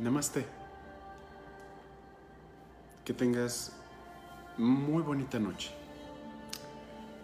[0.00, 0.46] Namaste.
[3.04, 3.74] Que tengas
[4.56, 5.72] muy bonita noche.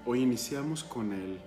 [0.04, 1.41] Hoy iniciamos con el,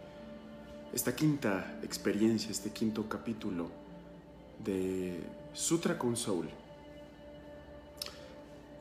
[0.92, 3.70] esta quinta experiencia, este quinto capítulo
[4.66, 5.22] de
[5.54, 6.50] Sutra con Soul.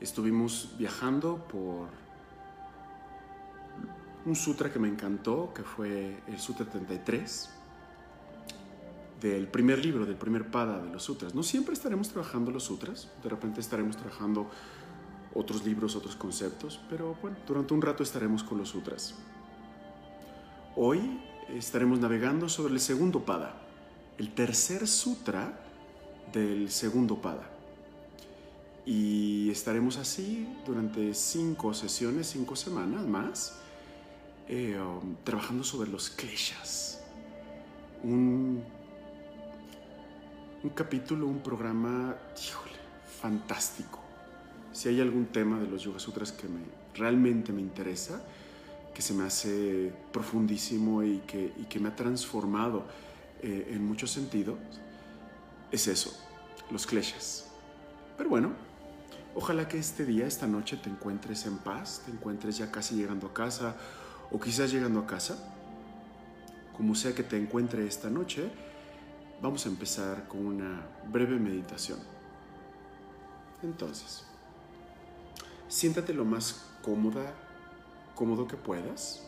[0.01, 1.89] Estuvimos viajando por
[4.25, 7.58] un sutra que me encantó, que fue el Sutra 33
[9.21, 11.35] del primer libro, del primer pada de los sutras.
[11.35, 14.51] No siempre estaremos trabajando los sutras, de repente estaremos trabajando
[15.35, 19.15] otros libros, otros conceptos, pero bueno, durante un rato estaremos con los sutras.
[20.77, 23.61] Hoy estaremos navegando sobre el segundo pada,
[24.19, 25.61] el tercer sutra
[26.33, 27.51] del segundo pada.
[28.87, 33.59] Y estaremos así durante cinco sesiones, cinco semanas más,
[34.49, 37.03] eh, um, trabajando sobre los kleshas.
[38.03, 38.63] Un
[40.63, 42.77] un capítulo, un programa, híjole,
[43.21, 44.01] fantástico.
[44.73, 46.61] Si hay algún tema de los Yoga Sutras que me,
[46.95, 48.21] realmente me interesa,
[48.93, 52.85] que se me hace profundísimo y que, me ha transformado
[53.41, 54.59] eh, en muchos sentidos,
[55.71, 56.13] es eso,
[56.73, 57.47] los kleshas.
[58.17, 58.51] Pero bueno,
[59.37, 63.29] ojalá que este día, esta noche, te encuentres en paz, te encuentres ya casi llegando
[63.29, 63.77] a casa
[64.33, 65.39] o quizás llegando a casa.
[66.77, 68.51] Como sea que te encuentre esta noche,
[69.41, 72.01] Vamos a empezar con una breve meditación.
[73.63, 74.25] Entonces,
[75.69, 77.33] siéntate lo más cómoda,
[78.17, 79.25] cómodo que puedas.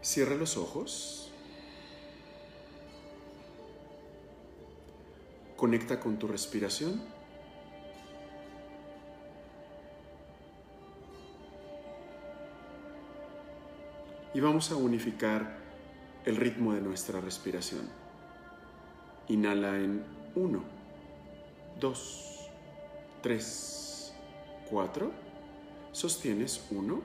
[0.00, 1.30] Cierra los ojos.
[5.56, 7.02] Conecta con tu respiración.
[14.32, 15.61] Y vamos a unificar
[16.24, 17.88] el ritmo de nuestra respiración.
[19.28, 20.62] Inhala en 1,
[21.80, 22.50] 2,
[23.22, 24.14] 3,
[24.70, 25.12] 4.
[25.92, 27.00] Sostienes 1,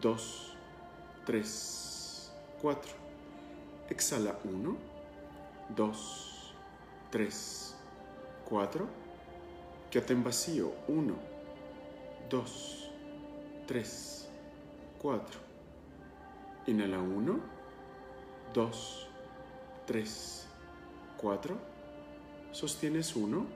[0.00, 0.56] 2,
[1.26, 2.32] 3,
[2.62, 2.92] 4.
[3.90, 4.76] Exhala 1,
[5.76, 6.54] 2,
[7.10, 7.76] 3,
[8.48, 8.88] 4.
[9.90, 11.14] Quédate en vacío 1,
[12.30, 12.90] 2,
[13.66, 14.30] 3,
[15.02, 15.40] 4.
[16.66, 17.53] Inhala 1,
[18.54, 18.70] 2,
[19.86, 20.46] 3,
[21.20, 21.58] 4.
[22.52, 23.46] Sostienes 1,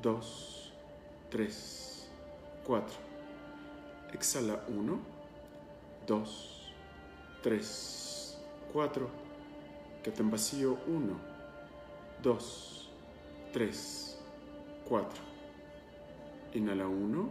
[0.00, 0.72] 2,
[1.30, 2.08] 3,
[2.64, 2.96] 4.
[4.14, 4.98] Exhala 1,
[6.06, 6.72] 2,
[7.42, 8.38] 3,
[8.72, 9.08] 4.
[10.04, 11.16] Quédate en vacío 1,
[12.22, 12.90] 2,
[13.52, 14.18] 3,
[14.88, 15.08] 4.
[16.54, 17.28] Inhala 1,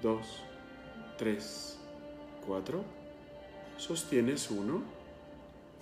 [0.00, 0.26] 2,
[1.18, 1.78] 3,
[2.46, 2.84] 4.
[3.76, 4.97] Sostienes 1,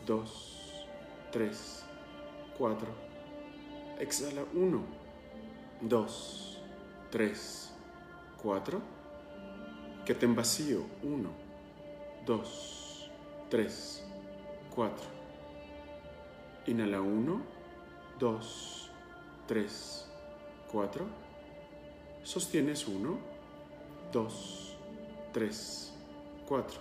[0.06, 0.24] 2,
[1.32, 1.84] 3,
[2.58, 2.88] 4.
[3.98, 4.80] Exhala 1,
[5.82, 6.58] 2,
[7.10, 7.74] 3,
[8.42, 8.80] 4.
[10.04, 11.28] Quédate en vacío 1,
[12.24, 13.10] 2,
[13.50, 14.04] 3,
[14.74, 14.94] 4.
[16.66, 17.42] Inhala 1,
[18.20, 18.90] 2,
[19.48, 20.08] 3,
[20.70, 21.04] 4.
[22.22, 23.18] Sostienes 1,
[24.12, 24.76] 2,
[25.32, 25.92] 3,
[26.48, 26.80] 4.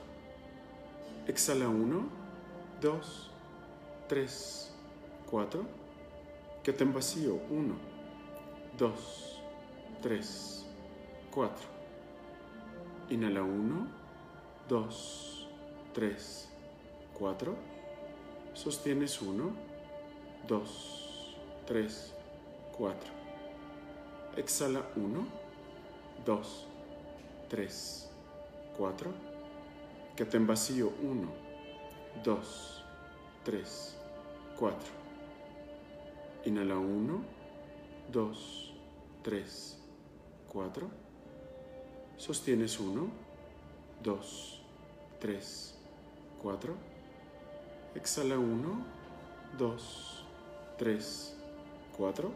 [1.27, 2.24] Exhala 1,
[2.85, 3.31] 2,
[4.07, 4.71] 3,
[5.31, 5.65] 4.
[6.61, 7.41] Quédate en vacío.
[7.49, 7.75] 1,
[8.77, 9.41] 2,
[10.03, 10.65] 3,
[11.31, 11.67] 4.
[13.09, 13.87] Inhala 1,
[14.69, 15.47] 2,
[15.95, 16.49] 3,
[17.17, 17.55] 4.
[18.53, 19.51] Sostienes 1,
[20.47, 21.35] 2,
[21.65, 22.13] 3,
[22.77, 23.11] 4.
[24.37, 25.25] Exhala 1,
[26.23, 26.67] 2,
[27.49, 28.11] 3,
[28.77, 29.11] 4.
[30.15, 30.93] Quédate en vacío.
[31.01, 31.44] 1,
[32.23, 32.83] 2,
[33.43, 33.95] 3,
[34.57, 34.77] 4.
[36.45, 37.23] Inhala 1,
[38.11, 38.73] 2,
[39.23, 39.77] 3,
[40.47, 40.89] 4.
[42.17, 43.09] Sostienes 1,
[44.03, 44.61] 2,
[45.19, 45.75] 3,
[46.41, 46.73] 4.
[47.95, 48.85] Exhala 1,
[49.57, 50.25] 2,
[50.77, 51.37] 3,
[51.97, 52.31] 4.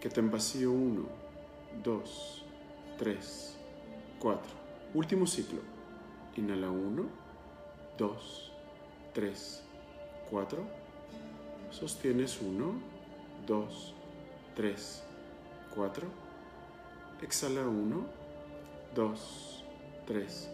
[0.00, 1.06] Que te en vacío 1,
[1.84, 2.44] 2,
[2.98, 3.56] 3,
[4.20, 4.42] 4.
[4.94, 5.60] Último ciclo.
[6.36, 7.04] Inhala 1,
[7.98, 8.51] 2, 3,
[10.30, 10.58] 4.
[11.70, 12.72] Sostienes 1,
[13.46, 13.94] 2,
[14.56, 15.02] 3,
[15.74, 16.06] 4.
[17.22, 18.06] Exhala 1,
[18.94, 19.64] 2,
[20.06, 20.50] 3,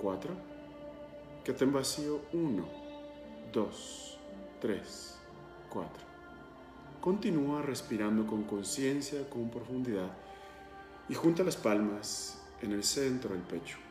[0.00, 0.34] 4.
[1.44, 2.64] Quédate en vacío 1,
[3.52, 4.18] 2,
[4.60, 5.18] 3,
[5.70, 5.90] 4.
[7.00, 10.10] Continúa respirando con conciencia, con profundidad
[11.08, 13.89] y junta las palmas en el centro del pecho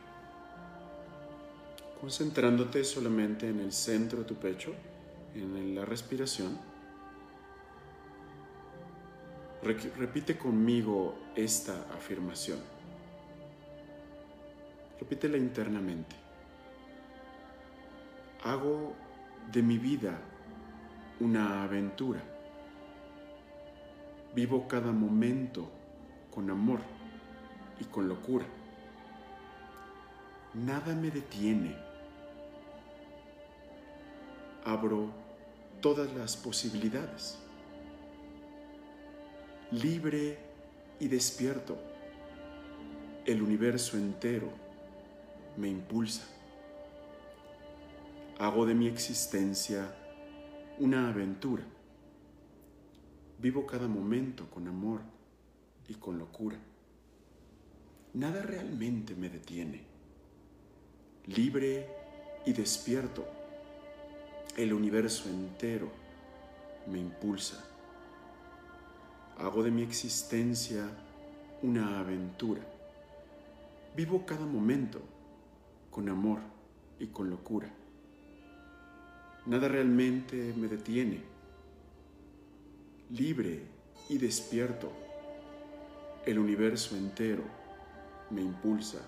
[2.00, 4.72] concentrándote solamente en el centro de tu pecho,
[5.34, 6.58] en la respiración.
[9.62, 12.58] repite conmigo esta afirmación.
[14.98, 16.16] Repítela internamente.
[18.44, 18.94] Hago
[19.52, 20.18] de mi vida
[21.20, 22.22] una aventura.
[24.34, 25.70] Vivo cada momento
[26.30, 26.80] con amor
[27.78, 28.46] y con locura.
[30.54, 31.89] Nada me detiene.
[34.64, 35.10] Abro
[35.80, 37.38] todas las posibilidades.
[39.70, 40.38] Libre
[40.98, 41.78] y despierto.
[43.24, 44.50] El universo entero
[45.56, 46.24] me impulsa.
[48.38, 49.94] Hago de mi existencia
[50.78, 51.64] una aventura.
[53.38, 55.00] Vivo cada momento con amor
[55.88, 56.58] y con locura.
[58.12, 59.84] Nada realmente me detiene.
[61.26, 61.86] Libre
[62.44, 63.39] y despierto,
[64.56, 65.88] el universo entero
[66.86, 67.64] me impulsa.
[69.38, 70.88] Hago de mi existencia
[71.62, 72.60] una aventura.
[73.96, 75.00] Vivo cada momento
[75.90, 76.40] con amor
[76.98, 77.68] y con locura.
[79.46, 81.22] Nada realmente me detiene.
[83.10, 83.62] Libre
[84.08, 84.92] y despierto,
[86.26, 87.42] el universo entero
[88.30, 88.98] me impulsa.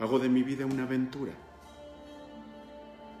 [0.00, 1.32] Hago de mi vida una aventura.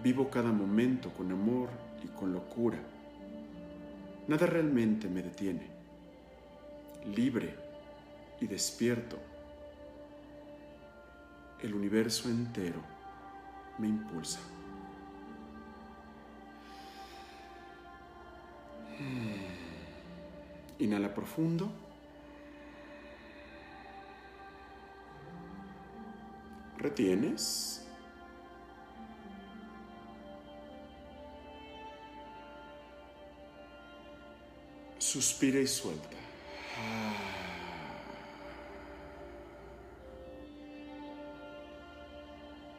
[0.02, 1.68] Vivo cada momento con amor
[2.02, 2.78] y con locura.
[4.26, 5.68] Nada realmente me detiene.
[7.14, 7.54] Libre
[8.40, 9.16] y despierto,
[11.60, 12.80] el universo entero
[13.78, 14.40] me impulsa.
[20.78, 21.70] Inhala profundo.
[26.78, 27.81] Retienes.
[35.12, 36.08] Suspira y suelta.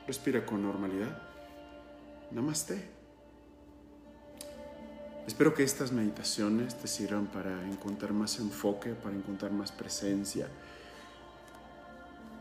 [0.07, 1.15] Respira con normalidad.
[2.31, 2.89] Namaste.
[5.27, 10.47] Espero que estas meditaciones te sirvan para encontrar más enfoque, para encontrar más presencia,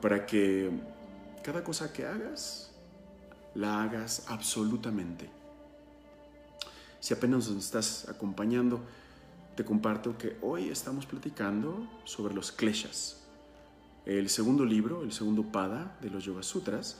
[0.00, 0.70] para que
[1.42, 2.70] cada cosa que hagas,
[3.54, 5.28] la hagas absolutamente.
[6.98, 8.80] Si apenas nos estás acompañando,
[9.56, 13.20] te comparto que hoy estamos platicando sobre los kleshas,
[14.06, 16.98] el segundo libro, el segundo pada de los Yoga Sutras,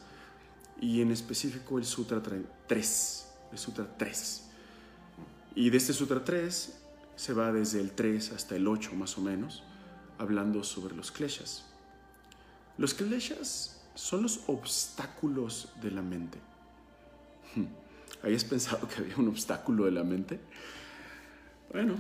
[0.81, 4.43] y en específico el Sutra 3, el Sutra 3
[5.55, 6.79] y de este Sutra 3
[7.17, 9.63] se va desde el 3 hasta el 8 más o menos,
[10.19, 11.67] hablando sobre los kleshas.
[12.79, 16.39] Los kleshas son los obstáculos de la mente.
[18.23, 20.41] ¿Habías pensado que había un obstáculo de la mente?
[21.71, 21.97] Bueno,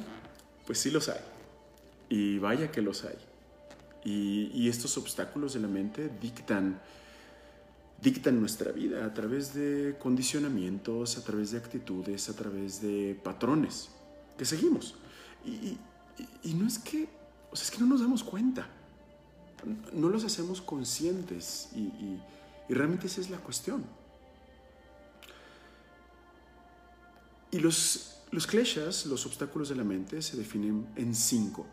[0.66, 1.20] pues sí los hay.
[2.08, 3.16] Y vaya que los hay.
[4.04, 6.80] Y, y estos obstáculos de la mente dictan
[8.02, 13.90] dictan nuestra vida a través de condicionamientos, a través de actitudes, a través de patrones
[14.36, 14.96] que seguimos.
[15.44, 15.78] Y,
[16.54, 17.08] no es que,
[17.50, 18.66] o sea, es que no nos damos cuenta,
[19.92, 22.18] no los hacemos conscientes y,
[22.68, 23.84] realmente esa es la cuestión.
[27.52, 31.66] Y los, los kleshas, los obstáculos de la mente, se definen en cinco.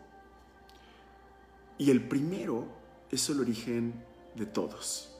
[1.78, 2.68] Y el primero
[3.10, 3.94] es el origen
[4.36, 5.10] de todos.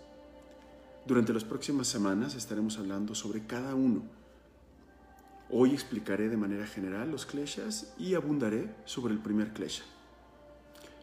[1.06, 4.02] Durante las próximas semanas estaremos hablando sobre cada uno.
[5.48, 9.84] Hoy explicaré de manera general los kleshas y abundaré sobre el primer klesha.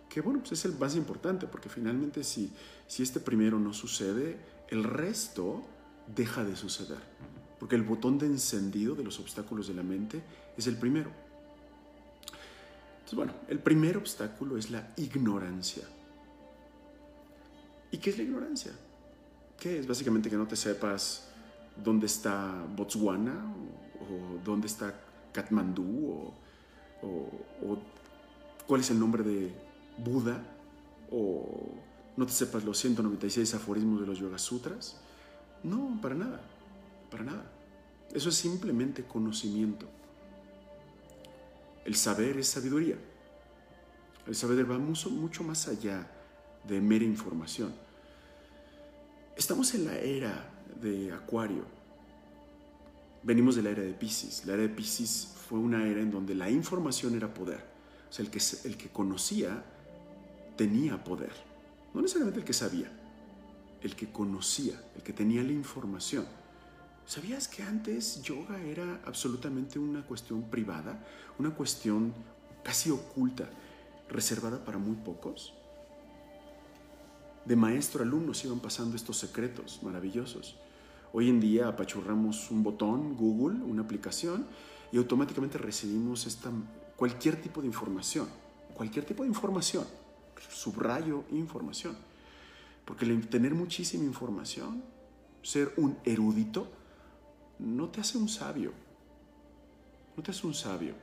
[0.08, 2.54] Que bueno, pues es el más importante porque finalmente si,
[2.86, 4.38] si este primero no sucede,
[4.70, 5.66] el resto
[6.16, 7.00] deja de suceder.
[7.60, 10.22] Porque el botón de encendido de los obstáculos de la mente
[10.58, 11.10] es el primero.
[13.08, 15.84] Entonces, bueno, el primer obstáculo es la ignorancia.
[17.92, 18.74] ¿Y qué es la ignorancia?
[19.60, 19.88] ¿Qué es?
[19.88, 21.30] Básicamente que no te sepas
[21.84, 23.34] dónde está Botswana
[24.02, 24.94] o, dónde está
[25.32, 26.32] Katmandú
[27.02, 27.80] o,
[28.68, 29.54] cuál es el nombre de
[29.98, 30.44] Buda
[31.10, 31.72] o
[32.18, 34.98] no te sepas los 196 aforismos de los Yoga Sutras.
[35.64, 36.42] No, para nada,
[37.10, 37.52] para nada.
[38.14, 39.88] Eso es simplemente conocimiento.
[41.86, 42.98] El saber es sabiduría.
[44.26, 46.06] El saber va mucho, más allá
[46.68, 47.74] de mera información.
[49.38, 50.50] Estamos en la era
[50.82, 51.64] de Acuario.
[53.24, 54.46] Venimos de la era de Pisces.
[54.46, 57.64] La era de Pisces fue una era en donde la información era poder.
[58.10, 59.64] O sea, el que, el que conocía
[60.58, 61.32] tenía poder.
[61.94, 62.92] No necesariamente el que sabía,
[63.82, 66.26] el que conocía, el que tenía la información.
[67.08, 71.02] ¿Sabías que antes yoga era absolutamente una cuestión privada,
[71.40, 72.14] una cuestión
[72.64, 73.50] casi oculta,
[74.10, 75.54] reservada para muy pocos.
[77.46, 80.58] De maestro a alumno se iban pasando estos secretos maravillosos.
[81.14, 84.46] Hoy en día apachurramos un botón, Google, una aplicación,
[84.92, 86.52] y automáticamente recibimos esta,
[86.98, 88.28] cualquier tipo de información,
[88.74, 89.86] cualquier tipo de información,
[90.50, 91.96] subrayo información.
[92.84, 94.84] Porque tener muchísima información,
[95.42, 96.70] ser un erudito,
[97.60, 98.72] no te hace un sabio,
[100.16, 100.94] no te hace un sabio.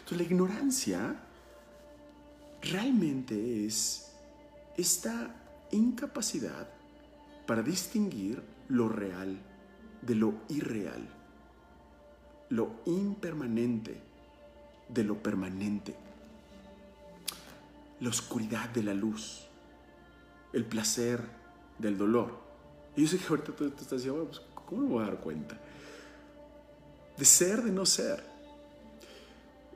[0.00, 1.16] Entonces la ignorancia
[2.62, 4.12] realmente es
[4.76, 5.34] esta
[5.70, 6.68] incapacidad
[7.46, 9.38] para distinguir lo real
[10.02, 11.06] de lo irreal,
[12.50, 14.00] lo impermanente
[14.88, 15.94] de lo permanente,
[18.00, 19.46] la oscuridad de la luz,
[20.52, 21.20] el placer
[21.78, 22.38] del dolor.
[22.96, 25.58] Y yo sé que ahorita tú, estás diciendo, pues, ¿cómo me voy a dar cuenta?
[27.16, 28.24] De ser, de no ser.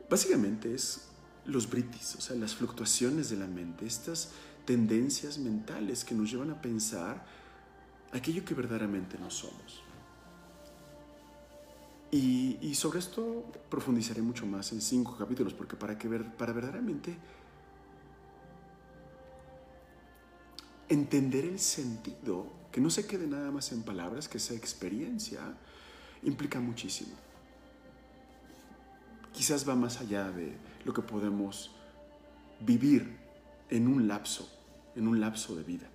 [0.09, 1.09] Básicamente es
[1.45, 4.31] los britis, o sea, las fluctuaciones de la mente, estas
[4.65, 7.25] tendencias mentales que nos llevan a pensar
[8.13, 9.83] aquello que verdaderamente no somos.
[12.11, 17.17] Y, sobre esto profundizaré mucho más en cinco capítulos, porque para, que para verdaderamente
[20.89, 25.41] entender el sentido, que no se quede nada más en palabras, que esa experiencia
[26.23, 27.15] implica muchísimo.
[29.33, 31.71] Quizás va más allá de lo que podemos
[32.61, 33.17] vivir
[33.71, 34.49] en un lapso,
[34.97, 35.89] en un lapso de vida.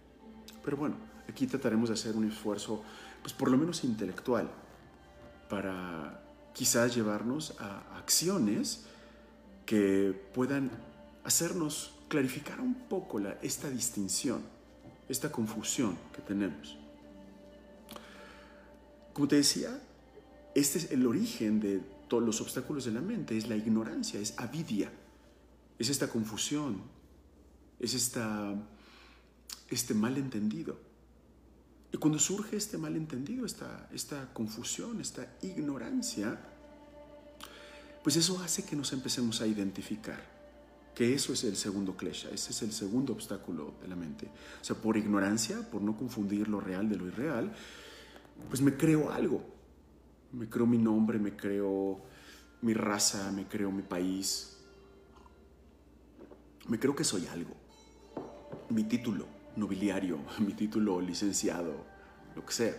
[0.64, 0.96] Pero bueno,
[1.28, 2.84] aquí trataremos de hacer un esfuerzo,
[3.22, 4.50] pues por lo menos intelectual,
[5.50, 8.86] para quizás llevarnos a acciones
[9.66, 10.72] que puedan
[11.24, 14.42] hacernos clarificar un poco esta distinción,
[15.14, 16.78] esta confusión que tenemos.
[19.14, 19.80] Como te decía,
[20.56, 24.34] este es el origen de todos los obstáculos de la mente, es la ignorancia, es
[24.38, 24.92] avidia,
[25.80, 26.82] es esta confusión,
[27.80, 28.54] es esta,
[29.70, 30.78] este malentendido.
[31.92, 36.40] Y cuando surge este malentendido, esta, esta confusión, esta ignorancia,
[38.04, 40.33] pues eso hace que nos empecemos a identificar,
[40.96, 44.28] que eso es el segundo klesha, ese es el segundo obstáculo de la mente.
[44.62, 47.54] O sea, por ignorancia, por no confundir lo real de lo irreal,
[48.50, 49.44] pues me creo algo.
[50.32, 52.02] Me creo mi nombre, me creo
[52.62, 54.58] mi raza, me creo mi país.
[56.68, 57.56] Me creo que soy algo.
[58.70, 61.74] Mi título nobiliario, mi título licenciado,
[62.36, 62.74] lo que sea.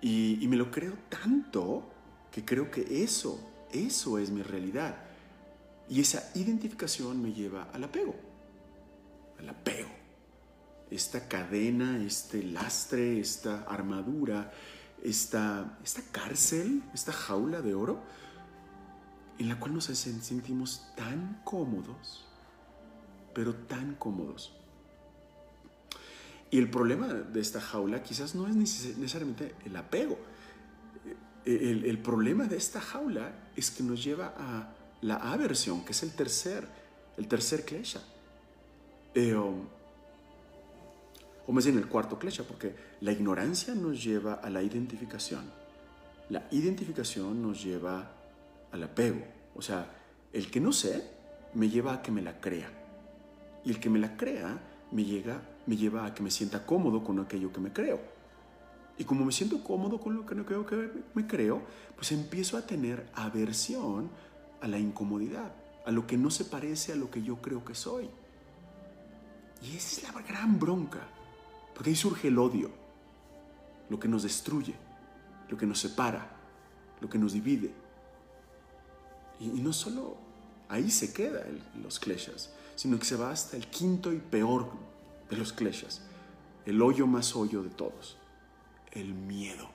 [0.00, 1.90] Y, me lo creo tanto
[2.30, 3.40] que creo que eso,
[3.72, 5.05] eso es mi realidad.
[5.88, 8.14] Y esa identificación me lleva al apego.
[9.38, 9.88] Al apego.
[10.90, 14.52] Esta cadena, este lastre, esta armadura,
[15.02, 18.02] esta, esta cárcel, esta jaula de oro,
[19.38, 22.26] en la cual nos sentimos tan cómodos,
[23.34, 24.52] pero tan cómodos.
[26.50, 30.18] Y el problema de esta jaula quizás no es necesariamente el apego.
[31.44, 36.02] El, el, problema de esta jaula es que nos lleva a la aversión, que es
[36.02, 36.66] el tercer,
[37.16, 38.00] el tercer klesha.
[39.14, 39.66] Eh, um,
[41.46, 45.44] o más bien el cuarto klesha, porque la ignorancia nos lleva a la identificación.
[46.28, 48.10] La identificación nos lleva
[48.72, 49.22] al apego.
[49.54, 49.86] O sea,
[50.32, 51.08] el que no sé
[51.54, 52.68] me lleva a que me la crea.
[53.64, 54.60] Y el que me la crea
[54.90, 58.00] me, llega, me lleva a que me sienta cómodo con aquello que me creo.
[58.98, 61.62] Y como me siento cómodo con lo que, no creo que me creo,
[61.94, 64.10] pues empiezo a tener aversión
[64.60, 65.52] a la incomodidad,
[65.84, 68.08] a lo que no se parece a lo que yo creo que soy.
[69.62, 71.00] Y esa es la gran bronca,
[71.74, 72.70] porque ahí surge el odio,
[73.88, 74.74] lo que nos destruye,
[75.48, 76.28] lo que nos separa,
[77.00, 77.72] lo que nos divide.
[79.40, 80.16] Y, no solo
[80.68, 81.44] ahí se queda
[81.82, 84.70] los kleshas, sino que se va hasta el quinto y peor
[85.30, 86.02] de los kleshas,
[86.64, 88.16] el hoyo más hoyo de todos,
[88.92, 89.68] el miedo,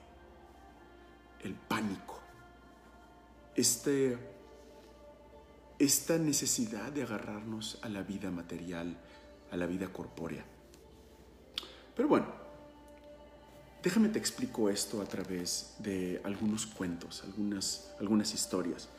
[1.41, 2.19] el pánico,
[3.55, 4.17] este,
[5.83, 8.95] esta necesidad de agarrarnos a la vida material,
[9.51, 10.45] a la vida corpórea.
[11.95, 12.27] Pero bueno,
[13.81, 18.89] déjame te explico esto a través de algunos cuentos, algunas, algunas historias.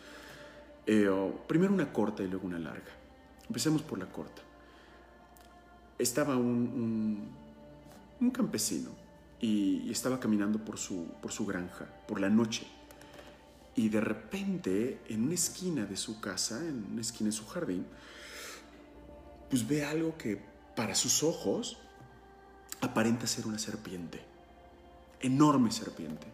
[0.85, 1.09] Eh,
[1.47, 2.91] primero una corta y luego una larga.
[3.47, 4.43] Empecemos por la corta.
[5.99, 7.29] Estaba un,
[8.21, 8.91] un, campesino
[9.41, 12.67] y, estaba caminando por su, por su granja, por la noche.
[13.75, 17.87] Y de repente, en una esquina de su casa, en una esquina de su jardín,
[19.49, 20.41] pues ve algo que
[20.77, 21.79] para sus ojos
[22.81, 24.21] aparenta ser una serpiente,
[25.21, 26.27] enorme serpiente.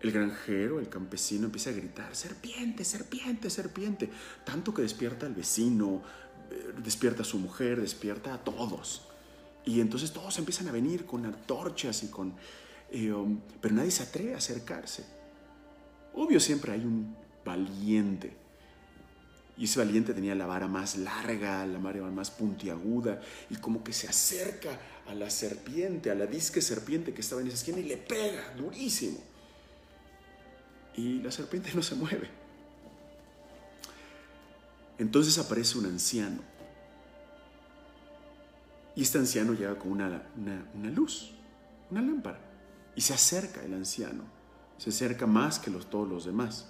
[0.00, 4.10] El granjero, el campesino empieza a gritar, serpiente, serpiente, serpiente.
[4.44, 6.02] Tanto que despierta al vecino,
[6.50, 9.08] eh, despierta a su mujer, despierta a todos.
[9.64, 12.34] Y entonces todos empiezan a venir con antorchas y con...
[12.90, 15.04] Eh, um, pero nadie se atreve a acercarse.
[16.14, 18.36] Obvio siempre hay un valiente.
[19.56, 23.92] Y ese valiente tenía la vara más larga, la vara más puntiaguda, y como que
[23.92, 24.70] se acerca
[25.06, 28.54] a la serpiente, a la disque serpiente que estaba en esa esquina y le pega
[28.56, 29.18] durísimo.
[30.96, 32.28] Y la serpiente no se mueve.
[34.98, 36.40] Entonces aparece un anciano.
[38.94, 41.32] Y este anciano llega con una, una, luz,
[41.90, 42.38] una lámpara.
[42.94, 44.24] Y se acerca el anciano.
[44.82, 46.66] Se acerca más que los, todos los demás.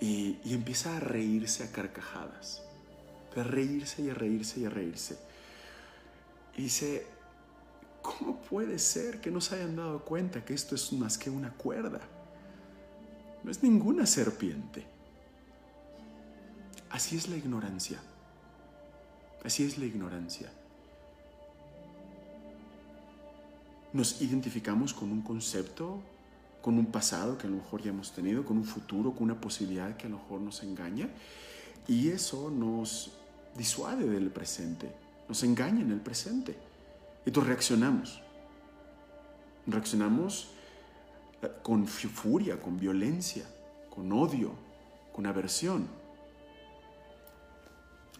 [0.00, 2.62] Y, y empieza a reírse a carcajadas.
[3.36, 5.18] A reírse y a reírse y a reírse.
[6.56, 7.06] Y dice,
[8.00, 11.52] ¿cómo puede ser que no se hayan dado cuenta que esto es más que una
[11.52, 12.00] cuerda?
[13.42, 14.86] No es ninguna serpiente.
[16.88, 18.00] Así es la ignorancia.
[19.44, 20.50] Así es la ignorancia.
[23.92, 26.00] Nos identificamos con un concepto,
[26.64, 29.38] con un pasado que a lo mejor ya hemos tenido, con un futuro, con una
[29.38, 31.10] posibilidad que a lo mejor nos engaña,
[31.86, 33.12] y eso nos
[33.54, 34.90] disuade del presente,
[35.28, 36.56] nos engaña en el presente.
[37.26, 38.22] Y entonces reaccionamos.
[39.66, 40.52] Reaccionamos
[41.42, 43.44] eh, con furia, con violencia,
[43.94, 44.52] con odio,
[45.12, 45.86] con aversión.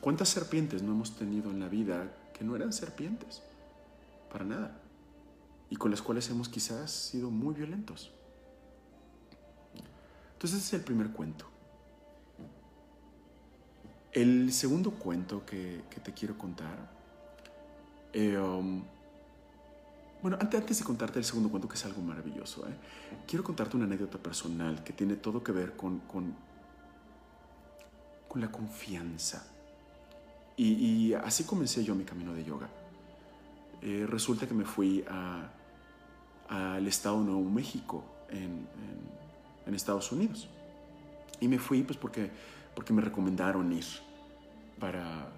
[0.03, 3.41] ¿Cuántas serpientes no hemos tenido en la vida que no eran serpientes?
[4.31, 4.77] Para nada.
[5.71, 8.11] Y con las cuales hemos quizás sido muy violentos.
[10.45, 11.47] Entonces ese es el primer cuento.
[14.13, 16.91] El segundo cuento que, te quiero contar
[18.13, 18.83] eh, um,
[20.21, 22.75] bueno, antes, de contarte el segundo cuento, que es algo maravilloso, ¿eh?
[23.27, 26.37] quiero contarte una anécdota personal que tiene todo que ver con, con,
[28.35, 29.47] la confianza.
[30.59, 32.69] Y, así comencé yo mi camino de yoga.
[33.81, 35.07] Eh, resulta que me fui
[36.51, 38.69] al estado de Nuevo México, en,
[39.73, 40.49] Estados Unidos.
[41.41, 42.31] Y me fui pues porque,
[42.75, 43.85] porque me recomendaron ir
[44.79, 45.29] para,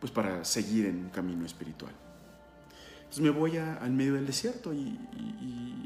[0.00, 1.92] pues, para seguir en un camino espiritual.
[2.98, 4.98] Entonces me voy al medio del desierto y,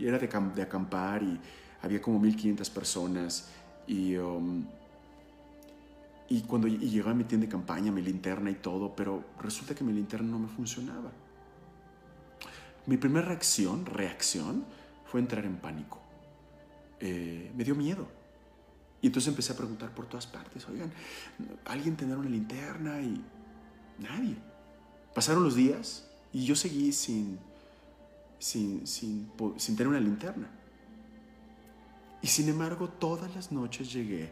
[0.01, 1.39] era de, de, acampar y
[1.83, 3.51] había como 1500 personas
[3.87, 4.65] y, um,
[6.29, 9.85] y cuando y llegaba mi tienda de campaña, mi linterna y todo, pero resulta que
[9.85, 11.11] mi linterna no me funcionaba.
[12.87, 14.65] Mi primera reacción, reacción,
[15.05, 16.01] fue entrar en pánico.
[17.01, 18.07] Eh, me dio miedo.
[19.03, 20.93] Y entonces empecé a preguntar por todas partes, oigan,
[21.65, 23.01] ¿alguien tendrá una linterna?
[23.01, 23.23] Y
[23.99, 24.37] nadie.
[25.15, 27.39] Pasaron los días y yo seguí sin,
[28.39, 30.49] sin, sin, sin tener una linterna.
[32.23, 34.31] Y sin embargo, todas las noches llegué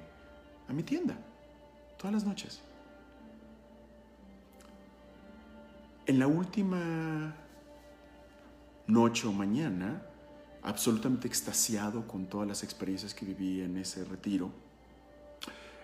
[0.68, 1.18] a mi tienda.
[1.96, 2.61] Todas las noches.
[6.07, 7.35] En la última
[8.87, 10.02] noche o mañana,
[10.68, 14.50] absolutamente extasiado con todas las experiencias que viví en ese retiro,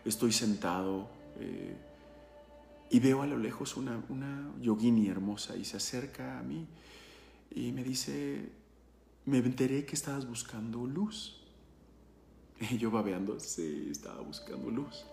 [0.05, 1.09] estoy sentado
[1.40, 1.75] eh,
[2.90, 6.66] y veo a lo lejos una, una yogini hermosa y se acerca a mí
[7.51, 8.51] y me dice,
[9.25, 11.40] me enteré que estabas buscando luz.
[12.70, 15.05] Y yo babeando, sí, estaba buscando luz.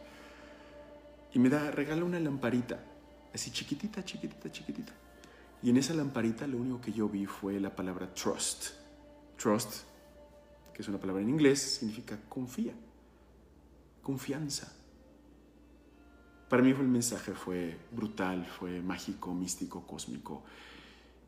[1.34, 2.84] Y me da, regala una lamparita,
[3.34, 4.94] así chiquitita, chiquitita, chiquitita.
[5.64, 8.81] Y en esa lamparita lo único que yo vi fue la palabra trust.
[9.42, 9.86] Trust,
[10.74, 12.74] que es una palabra en inglés, significa confía,
[14.04, 14.72] confianza.
[16.48, 20.44] Para mí fue el mensaje fue brutal, fue mágico, místico, cósmico.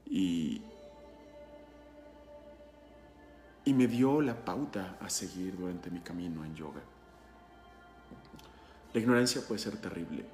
[0.05, 0.61] Y,
[3.65, 6.81] y me dio la pauta a seguir durante mi camino en yoga.
[8.93, 10.25] La ignorancia puede ser terrible,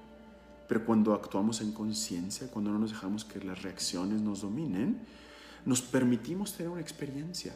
[0.68, 5.00] pero cuando actuamos en conciencia, cuando no nos dejamos que las reacciones nos dominen,
[5.65, 7.56] nos permitimos tener una experiencia.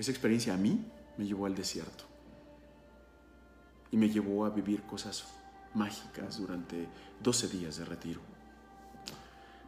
[0.00, 0.82] Esa experiencia a mí
[1.18, 2.04] me llevó al desierto
[3.90, 5.26] y me llevó a vivir cosas
[5.74, 6.88] mágicas durante
[7.22, 8.22] 12 días de retiro.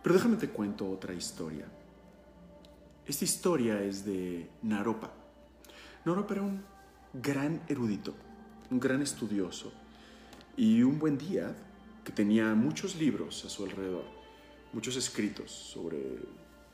[0.02, 1.66] Pero déjame te cuento otra historia.
[3.06, 5.12] Esta historia es de Naropa.
[6.06, 6.64] Naropa era un
[7.12, 8.14] gran erudito,
[8.70, 9.70] un gran estudioso
[10.56, 11.54] y un buen día
[12.04, 14.06] que tenía muchos libros a su alrededor,
[14.72, 15.98] muchos escritos sobre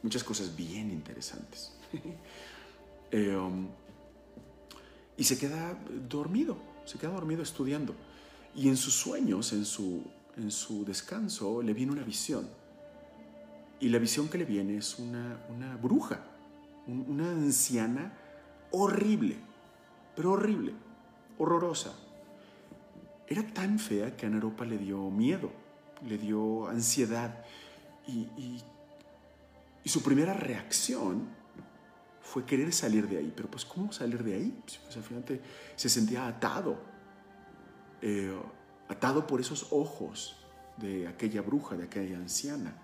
[0.01, 1.73] muchas cosas bien interesantes.
[3.13, 3.69] Um,
[5.17, 5.77] y se queda
[6.09, 7.95] dormido, se queda dormido estudiando.
[8.55, 10.03] Y en sus sueños, en su,
[10.37, 12.49] en su descanso, le viene una visión.
[13.81, 16.21] Y la visión que le viene es una, una bruja,
[16.87, 18.13] una anciana
[18.71, 19.37] horrible,
[20.15, 20.75] pero horrible,
[21.39, 21.93] horrorosa.
[23.27, 25.51] Era tan fea que a Naropa le dio miedo,
[26.07, 27.45] le dio ansiedad
[28.07, 28.63] y,
[29.85, 31.38] y su primera reacción
[32.29, 33.33] fue querer salir de ahí.
[33.35, 34.63] Pero pues ¿cómo salir de ahí?
[34.85, 35.25] Pues, al final
[35.75, 36.79] se sentía atado,
[38.03, 38.39] eh,
[38.89, 40.37] atado por esos ojos
[40.77, 42.77] de aquella bruja, de aquella anciana.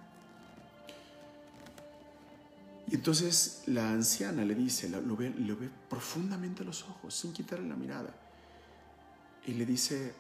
[2.87, 7.69] Y entonces la anciana le dice, lo ve, lo ve profundamente los ojos, sin quitarle
[7.69, 8.15] la mirada.
[9.47, 10.15] Y le dice,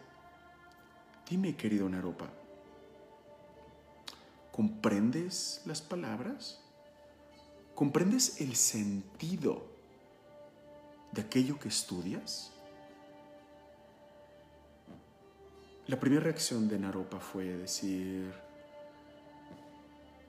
[1.28, 2.28] dime querido Naropa,
[4.52, 6.63] ¿comprendes las palabras?
[7.74, 9.66] ¿Comprendes el sentido
[11.10, 12.52] de aquello que estudias?
[15.88, 18.32] La primera reacción de Naropa fue decir,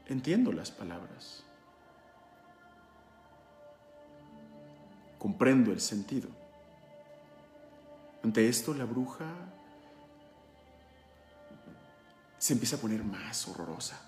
[0.08, 1.44] entiendo las palabras,
[5.20, 6.30] comprendo el sentido.
[8.24, 9.26] Ante esto la bruja
[12.40, 14.02] se empieza a poner más horrorosa.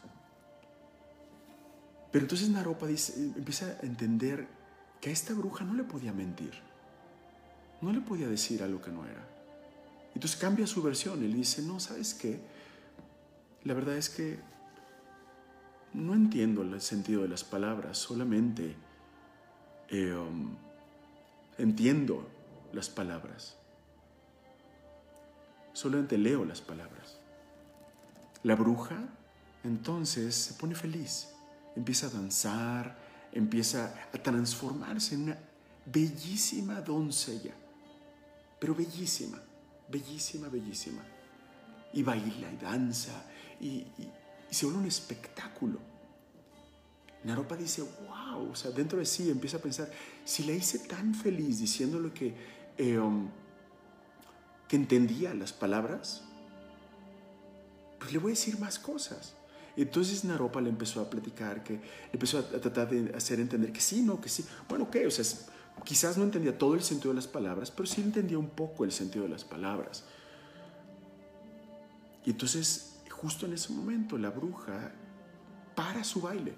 [2.17, 4.47] Pero entonces Naropa dice, empieza a entender
[4.99, 6.51] que a esta bruja no le podía mentir,
[7.79, 9.23] no le podía decir algo que no era.
[10.15, 12.39] Entonces cambia su versión y le dice, no, ¿sabes qué?
[13.65, 14.39] La verdad es que
[15.93, 18.75] no entiendo el sentido de las palabras, solamente
[19.89, 20.55] eh, um,
[21.59, 22.27] entiendo
[22.73, 23.57] las palabras.
[25.71, 27.19] Solamente leo las palabras.
[28.41, 29.07] La bruja
[29.63, 31.36] entonces se pone feliz
[31.77, 32.97] empieza a danzar,
[33.31, 35.37] empieza a transformarse en una
[35.85, 37.53] bellísima doncella,
[38.59, 39.39] pero bellísima,
[39.87, 41.03] bellísima, bellísima.
[41.93, 43.13] Y baila y danza
[43.61, 43.85] y,
[44.49, 45.79] se vuelve un espectáculo.
[47.23, 49.91] Naropa dice, wow, o sea, dentro de sí empieza a pensar,
[50.23, 52.33] si la hice tan feliz diciéndole que,
[52.77, 53.29] eh, um,
[54.67, 56.23] que entendía las palabras,
[57.99, 59.35] pues le voy a decir más cosas.
[59.77, 61.81] Entonces Naropa le empezó a platicar, que le
[62.13, 64.43] empezó a, tratar de hacer entender que sí, no, que sí.
[64.67, 65.05] Bueno, ¿qué?
[65.05, 65.23] O sea,
[65.83, 68.91] quizás no entendía todo el sentido de las palabras, pero sí entendía un poco el
[68.91, 70.03] sentido de las palabras.
[72.25, 74.91] Y entonces, justo en ese momento, la bruja
[75.75, 76.55] para su baile,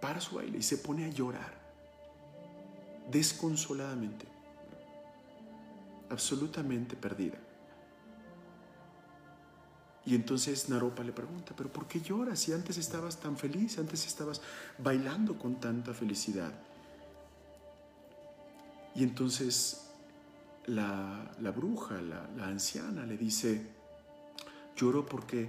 [0.00, 1.54] para su baile y se pone a llorar,
[3.08, 4.26] desconsoladamente,
[6.10, 7.38] absolutamente perdida.
[10.06, 14.06] Y entonces Naropa le pregunta, pero ¿por qué lloras si antes estabas tan feliz, antes
[14.06, 14.42] estabas
[14.78, 16.52] bailando con tanta felicidad?
[18.94, 19.90] Y entonces
[20.66, 23.66] la, bruja, la, la, anciana, le dice,
[24.76, 25.48] lloro porque,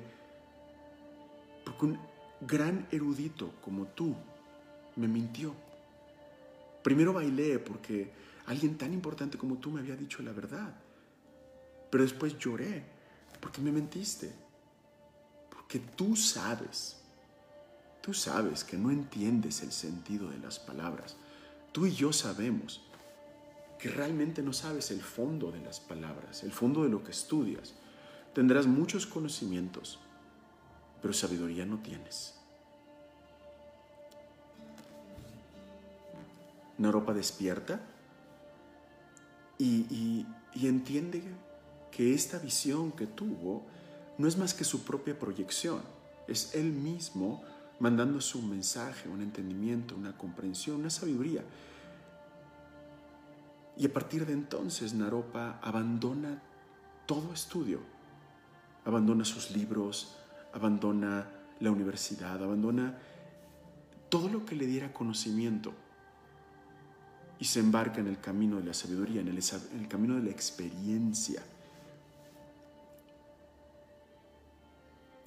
[1.66, 2.00] porque un
[2.40, 4.16] gran erudito como tú
[4.96, 5.54] me mintió.
[6.82, 8.12] Primero bailé porque
[8.46, 10.74] alguien tan importante como tú me había dicho la verdad,
[11.90, 12.84] pero después lloré
[13.42, 14.45] porque me mentiste
[15.68, 16.98] que tú sabes,
[18.02, 21.16] tú sabes que no entiendes el sentido de las palabras.
[21.72, 22.82] Tú y yo sabemos
[23.80, 27.74] que realmente no sabes el fondo de las palabras, el fondo de lo que estudias.
[28.34, 30.00] Tendrás muchos conocimientos,
[31.02, 32.36] pero sabiduría no tienes.
[36.78, 37.80] Naropa despierta
[39.58, 41.24] y, y entiende
[41.92, 43.66] que esta visión que tuvo
[44.18, 45.82] no es más que su propia proyección,
[46.28, 47.44] es él mismo
[47.80, 51.44] mandando su mensaje, un entendimiento, una comprensión, una sabiduría.
[53.78, 56.42] Y a partir de entonces Naropa abandona
[57.06, 57.82] todo estudio,
[58.86, 60.16] abandona sus libros,
[60.54, 62.98] abandona la universidad, abandona
[64.08, 65.74] todo lo que le diera conocimiento
[67.38, 70.24] y se embarca en el camino de la sabiduría, en el, en el camino de
[70.24, 71.44] la experiencia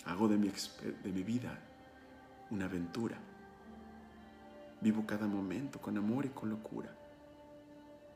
[0.08, 1.58] Hago de mi, de mi vida
[2.50, 3.18] una aventura.
[4.80, 6.90] Vivo cada momento con amor y con locura.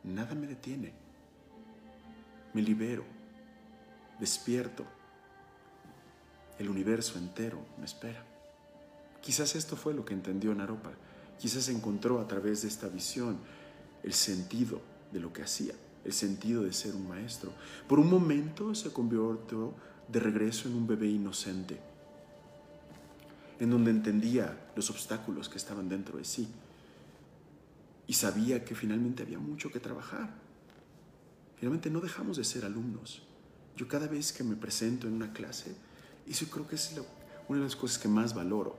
[0.03, 0.93] Nada me detiene.
[2.55, 3.05] Me libero.
[4.19, 4.87] Despierto.
[6.59, 8.25] El universo entero me espera.
[9.21, 10.93] Quizás esto fue lo que entendió Naropa.
[11.39, 13.37] Quizás encontró a través de esta visión
[14.03, 14.81] el sentido
[15.13, 15.75] de lo que hacía,
[16.05, 17.53] el sentido de ser un maestro.
[17.87, 19.75] Por un momento se convirtió
[20.13, 21.81] de regreso en un bebé inocente,
[23.59, 26.49] en donde entendía los obstáculos que estaban dentro de sí
[28.07, 30.29] y sabía que finalmente había mucho que trabajar.
[31.57, 33.23] Finalmente no dejamos de ser alumnos.
[33.77, 35.75] Yo cada vez que me presento en una clase,
[36.29, 36.95] eso creo que es
[37.49, 38.77] una de las cosas que más valoro,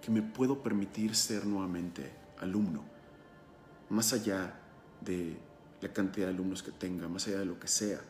[0.00, 2.82] que me puedo permitir ser nuevamente alumno,
[3.88, 4.58] más allá
[5.00, 5.36] de
[5.80, 8.00] la cantidad de alumnos que tenga, más allá de lo que sea,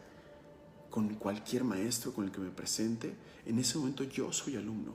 [0.92, 4.92] con cualquier maestro con el que me presente, en ese momento yo soy alumno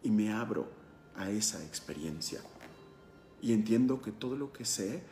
[0.00, 0.70] y me abro
[1.16, 2.40] a esa experiencia.
[3.42, 5.02] Y entiendo que todo lo que sé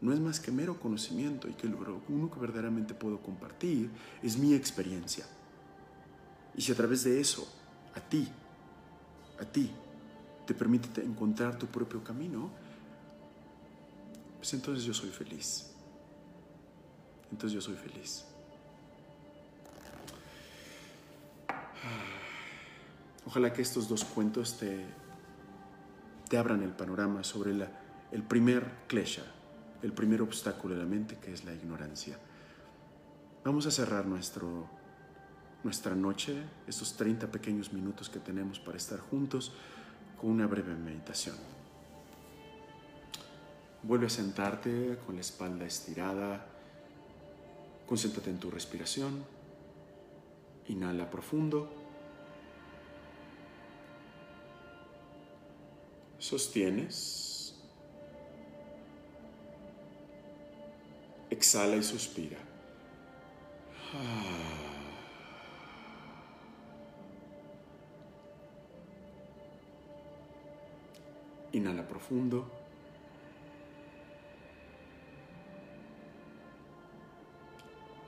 [0.00, 3.88] no es más que mero conocimiento y que lo único que verdaderamente puedo compartir
[4.24, 5.24] es mi experiencia.
[6.56, 7.46] Y si a través de eso,
[7.94, 8.28] a ti,
[9.38, 9.70] a ti,
[10.48, 12.50] te permite encontrar tu propio camino,
[14.38, 15.70] pues entonces yo soy feliz.
[17.30, 18.24] Entonces yo soy feliz.
[23.26, 24.86] Ojalá que estos dos cuentos te,
[26.38, 27.52] abran el panorama sobre
[28.12, 29.24] el primer klesha,
[29.82, 32.18] el primer obstáculo de la mente, que es la ignorancia.
[33.44, 34.68] Vamos a cerrar nuestro,
[35.64, 39.52] nuestra noche, estos 30 pequeños minutos que tenemos para estar juntos,
[40.20, 41.36] con una breve meditación.
[43.82, 46.46] Vuelve a sentarte con la espalda estirada.
[47.86, 49.24] Concéntrate en tu respiración.
[50.68, 51.85] Inhala profundo.
[56.26, 57.54] Sostienes.
[61.30, 62.36] Exhala y suspira.
[71.52, 72.50] Inhala profundo.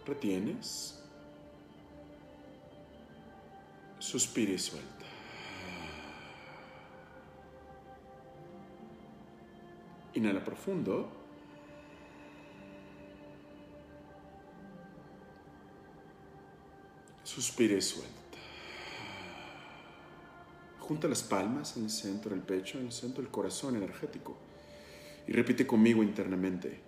[0.05, 1.01] Retienes.
[4.01, 4.98] Suspira y suelta.
[10.15, 11.09] Inhala profundo.
[17.23, 18.17] Suspira y suelta.
[20.81, 24.37] Junta las palmas en el centro del pecho, en el centro del corazón energético.
[25.27, 26.81] Y repite conmigo internamente.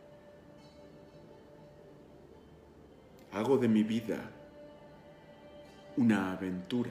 [3.32, 4.30] Hago de mi vida
[5.98, 6.90] una aventura.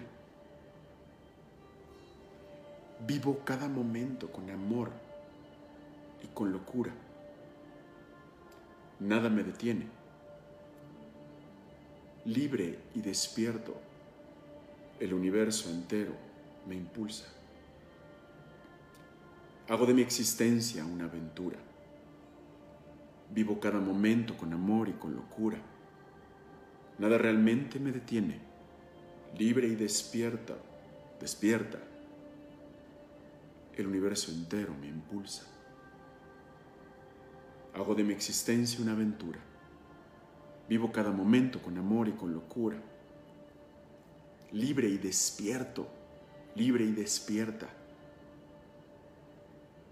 [3.07, 5.08] Vivo cada momento con amor
[6.23, 6.91] y con locura.
[8.99, 9.87] Nada me detiene.
[12.25, 13.75] Libre y despierto,
[14.99, 16.13] el universo entero
[16.67, 17.25] me impulsa.
[19.69, 21.57] Hago de mi existencia una aventura.
[23.31, 25.59] Vivo cada momento con amor y con locura.
[26.97, 28.39] Nada realmente me detiene.
[29.37, 30.55] Libre y despierta,
[31.21, 31.79] despierta.
[33.77, 35.45] El universo entero me impulsa.
[37.79, 39.39] Hago de mi existencia una aventura.
[40.67, 42.77] Vivo cada momento con amor y con locura.
[44.51, 45.87] Libre y despierto,
[46.55, 47.69] libre y despierta.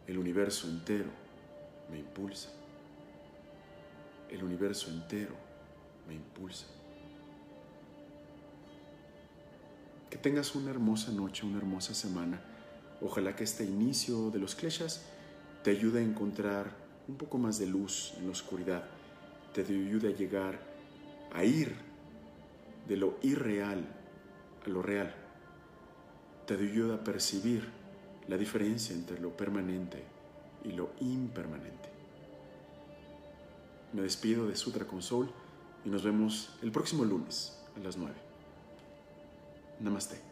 [0.06, 1.10] El universo entero
[1.90, 2.50] me impulsa.
[4.30, 5.36] El universo entero
[6.10, 6.66] me impulsa.
[10.10, 12.42] Que tengas una hermosa noche, una hermosa semana.
[13.00, 15.06] Ojalá que este inicio de los kleshas
[15.64, 18.84] te ayude a encontrar un poco más de luz en la oscuridad,
[19.54, 20.60] te ayuda a llegar
[21.34, 21.76] a ir
[22.88, 23.86] de lo irreal
[24.66, 25.14] a lo real,
[26.46, 27.70] te ayuda a percibir
[28.28, 30.04] la diferencia entre lo permanente
[30.64, 31.90] y lo impermanente.
[33.94, 35.30] Me despido de Sutra Console
[35.86, 38.14] y nos vemos el próximo lunes a las 9.
[39.80, 40.27] Namaste.